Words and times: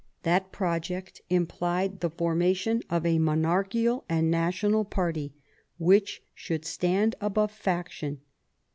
That 0.23 0.51
project 0.51 1.21
implied 1.29 1.99
the 1.99 2.09
formation 2.09 2.81
of 2.89 3.05
a 3.05 3.19
monarchical 3.19 4.03
and 4.09 4.31
national 4.31 4.83
party 4.83 5.35
which 5.77 6.23
should 6.33 6.65
stand 6.65 7.13
above 7.21 7.51
faction. 7.51 8.21